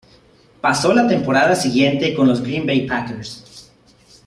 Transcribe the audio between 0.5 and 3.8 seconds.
Pasó la temporada siguiente con los Green Bay Packers.